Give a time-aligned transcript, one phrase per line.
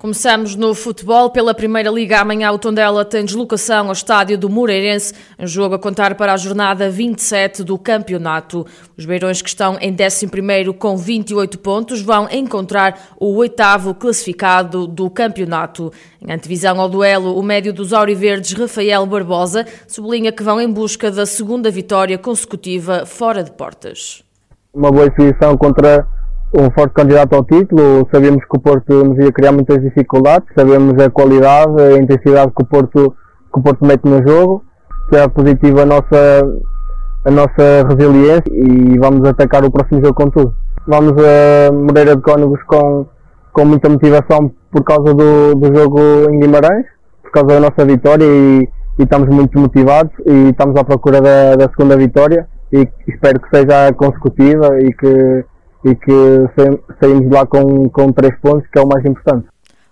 [0.00, 1.28] Começamos no futebol.
[1.28, 5.78] Pela Primeira Liga, amanhã o Tondela tem deslocação ao estádio do Moreirense, um jogo a
[5.78, 8.64] contar para a jornada 27 do campeonato.
[8.96, 15.10] Os beirões que estão em 11º com 28 pontos vão encontrar o oitavo classificado do
[15.10, 15.92] campeonato.
[16.26, 21.10] Em antevisão ao duelo, o médio dos Auriverdes, Rafael Barbosa, sublinha que vão em busca
[21.10, 24.24] da segunda vitória consecutiva fora de portas.
[24.72, 26.08] Uma boa exibição contra
[26.52, 28.06] um forte candidato ao título.
[28.12, 32.62] Sabemos que o Porto nos ia criar muitas dificuldades, sabemos a qualidade, a intensidade que
[32.62, 33.14] o Porto,
[33.52, 34.64] que o Porto mete no jogo.
[35.10, 36.60] Será positiva a nossa,
[37.24, 40.54] a nossa resiliência e vamos atacar o próximo jogo com tudo.
[40.86, 43.06] Vamos a Moreira de Cónegos com,
[43.52, 46.86] com muita motivação por causa do, do jogo em Guimarães,
[47.22, 51.56] por causa da nossa vitória e, e estamos muito motivados e estamos à procura da,
[51.56, 55.44] da segunda vitória e espero que seja consecutiva e que
[55.84, 56.12] e que
[57.00, 59.46] saímos lá com, com três pontos, que é o mais importante.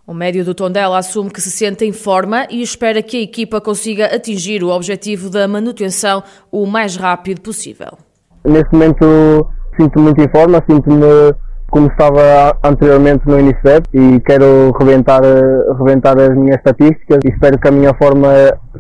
[0.07, 3.61] O médio do Tondela assume que se sente em forma e espera que a equipa
[3.61, 7.99] consiga atingir o objetivo da manutenção o mais rápido possível.
[8.43, 11.35] Neste momento sinto-me muito em forma, sinto-me
[11.71, 15.21] como estava anteriormente no início da e quero reventar,
[15.79, 18.29] reventar as minhas estatísticas e espero que a minha forma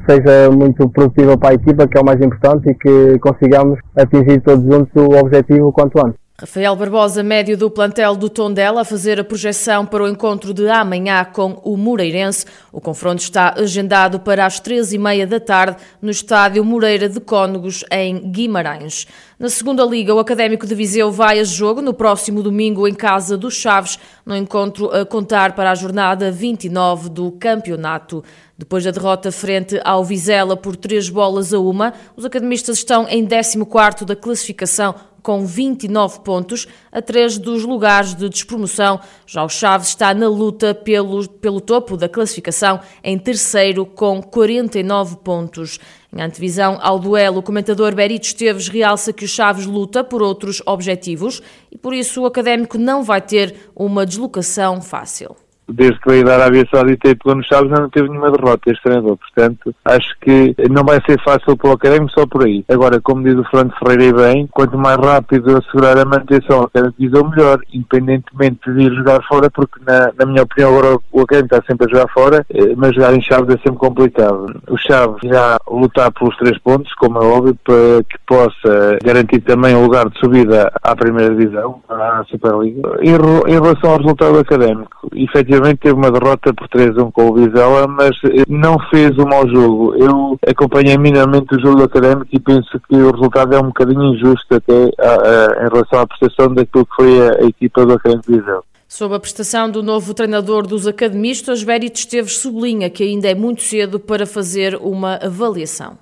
[0.08, 4.40] seja muito produtiva para a equipa, que é o mais importante, e que consigamos atingir
[4.40, 6.27] todos juntos o objetivo quanto antes.
[6.40, 10.68] Rafael Barbosa, médio do plantel do Tondela, a fazer a projeção para o encontro de
[10.68, 12.46] amanhã com o Moreirense.
[12.70, 17.18] O confronto está agendado para as três e meia da tarde no estádio Moreira de
[17.18, 19.08] Cónegos, em Guimarães.
[19.36, 23.36] Na segunda liga, o Académico de Viseu vai a jogo no próximo domingo em casa
[23.36, 28.22] dos Chaves, no encontro a contar para a jornada 29 do campeonato.
[28.56, 33.26] Depois da derrota frente ao Vizela por três bolas a uma, os academistas estão em
[33.26, 39.00] 14º da classificação com 29 pontos, a três dos lugares de despromoção.
[39.26, 45.16] Já o Chaves está na luta pelo, pelo topo da classificação, em terceiro, com 49
[45.16, 45.78] pontos.
[46.12, 50.62] Em antevisão ao duelo, o comentador Berito Esteves realça que o Chaves luta por outros
[50.64, 55.36] objetivos e por isso o académico não vai ter uma deslocação fácil
[55.68, 58.82] desde que veio da Arábia Saudita e pegou nos Chaves, não teve nenhuma derrota este
[58.82, 59.16] treinador.
[59.16, 62.64] Portanto, acho que não vai ser fácil para o Académico só por aí.
[62.68, 66.98] Agora, como diz o Fernando Ferreira e bem, quanto mais rápido assegurar a manutenção Académico
[66.98, 71.54] divisão, melhor, independentemente de ir jogar fora, porque na, na minha opinião agora o Académico
[71.54, 74.46] está sempre a jogar fora, eh, mas jogar em Chaves é sempre complicado.
[74.68, 79.74] O Chaves já lutar pelos três pontos, como é óbvio, para que possa garantir também
[79.74, 82.98] o lugar de subida à primeira divisão, à Superliga.
[83.02, 87.30] Em, em relação ao resultado do Académico, efetivamente efetivamente teve uma derrota por 3-1 com
[87.30, 88.10] o Vizela, mas
[88.48, 89.94] não fez um mau jogo.
[89.96, 94.54] Eu acompanhei minimamente o jogo Académico e penso que o resultado é um bocadinho injusto
[94.54, 98.32] até a, a, em relação à prestação daquilo que foi a, a equipa do Académico
[98.32, 98.62] Vizela.
[98.86, 103.62] Sob a prestação do novo treinador dos academistas, Berito Esteves sublinha que ainda é muito
[103.62, 105.98] cedo para fazer uma avaliação.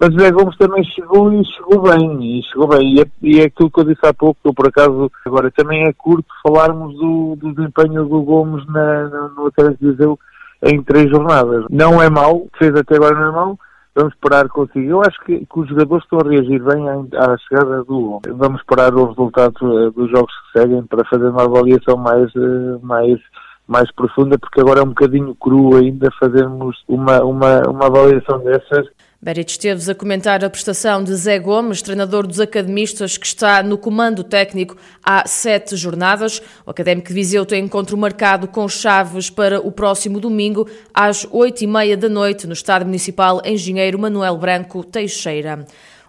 [0.00, 2.94] Mas o Zé Gomes também chegou e chegou bem, e chegou bem.
[2.94, 5.84] E é, e é aquilo que eu disse há pouco, eu por acaso, agora também
[5.86, 10.18] é curto falarmos do, do desempenho do Gomes na, no, no Atlético de Viseu
[10.62, 11.64] em três jornadas.
[11.70, 13.58] Não é mau, fez até agora não é mau,
[13.94, 14.88] vamos esperar consigo.
[14.88, 18.60] Eu acho que, que, os jogadores estão a reagir bem à, à chegada do Vamos
[18.60, 23.18] esperar os resultados uh, dos jogos que seguem para fazer uma avaliação mais, uh, mais,
[23.68, 28.88] mais profunda, porque agora é um bocadinho cru ainda fazermos uma, uma, uma avaliação dessas
[29.20, 33.76] Berit Esteves a comentar a prestação de Zé Gomes, treinador dos academistas, que está no
[33.76, 36.40] comando técnico há sete jornadas.
[36.64, 41.64] O Académico de Viseu tem encontro marcado com Chaves para o próximo domingo, às oito
[41.64, 45.66] e meia da noite, no Estádio Municipal Engenheiro Manuel Branco Teixeira.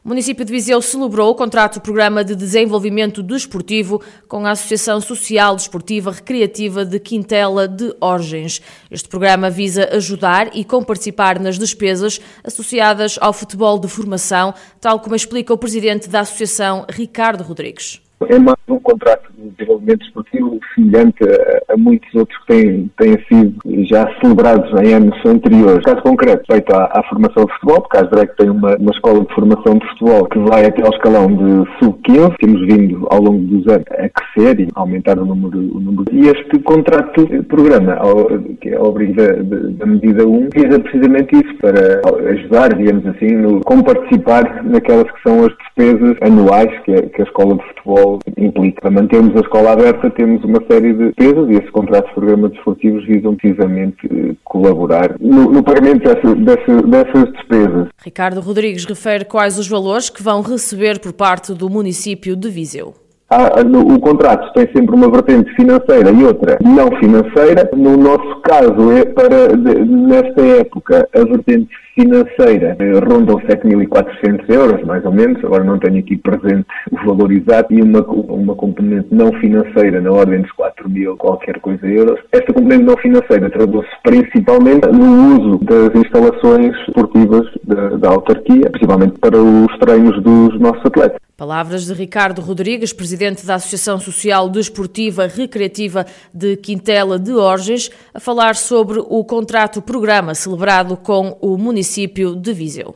[0.09, 5.55] O município de Viseu celebrou o contrato Programa de Desenvolvimento Desportivo com a Associação Social
[5.55, 8.59] Desportiva Recreativa de Quintela de Orgens.
[8.89, 14.51] Este programa visa ajudar e comparticipar nas despesas associadas ao futebol de formação,
[14.81, 18.01] tal como explica o presidente da Associação, Ricardo Rodrigues.
[18.27, 23.17] É mais um contrato de desenvolvimento esportivo semelhante a, a, muitos outros que têm, têm
[23.27, 23.55] sido
[23.85, 25.83] já celebrados em anos anteriores.
[25.85, 29.23] Caso concreto, feito à, à formação de futebol, porque a Asdrec tem uma, uma escola
[29.23, 32.35] de formação de futebol que vai até ao escalão de sub-15.
[32.39, 35.57] Temos vindo ao longo dos anos a crescer e a aumentar o número.
[35.57, 36.05] O número.
[36.11, 38.25] E este contrato, programa, ao,
[38.59, 42.01] que é ao abrigo da, da, medida 1, visa precisamente isso, para
[42.31, 47.21] ajudar, digamos assim, no, como participar naquelas que são as despesas anuais que a, que
[47.21, 48.89] a escola de futebol implica.
[48.89, 53.05] Mantermos a escola aberta temos uma série de despesas e esses contratos de programas desportivos
[53.05, 57.87] visam precisamente eh, colaborar no, no pagamento dessa, dessa, dessas despesas.
[58.03, 62.93] Ricardo Rodrigues refere quais os valores que vão receber por parte do município de Viseu.
[63.31, 67.69] Ah, no, o contrato tem sempre uma vertente financeira e outra não financeira.
[67.75, 74.85] No nosso caso, é para, de, nesta época, a vertente financeira eh, os 7.400 euros,
[74.85, 75.43] mais ou menos.
[75.43, 77.73] Agora não tenho aqui presente o valor exato.
[77.73, 82.19] E uma, uma componente não financeira na ordem dos 4.000 qualquer coisa euros.
[82.31, 89.19] Esta componente não financeira traduz-se principalmente no uso das instalações esportivas da, da autarquia, principalmente
[89.19, 91.28] para os treinos dos nossos atletas.
[91.39, 98.19] Palavras de Ricardo Rodrigues, presidente da Associação Social Desportiva Recreativa de Quintela de Orges, a
[98.19, 102.93] falar sobre o contrato-programa celebrado com o município de Viseu.